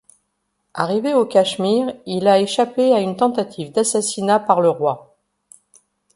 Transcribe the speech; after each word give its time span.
Arrivé 0.73 1.13
au 1.13 1.25
Cachemire, 1.27 1.93
il 2.07 2.27
a 2.27 2.39
échappé 2.39 2.91
à 2.91 3.01
une 3.01 3.15
tentative 3.15 3.71
d'assassinat 3.71 4.39
par 4.39 4.59
le 4.59 4.69
roi. 4.69 5.15